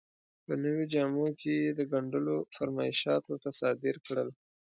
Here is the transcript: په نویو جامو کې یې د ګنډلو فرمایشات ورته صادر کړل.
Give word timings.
په 0.45 0.53
نویو 0.63 0.85
جامو 0.93 1.27
کې 1.39 1.51
یې 1.63 1.71
د 1.79 1.81
ګنډلو 1.91 2.35
فرمایشات 2.55 3.23
ورته 3.25 3.49
صادر 3.59 3.95
کړل. 4.05 4.29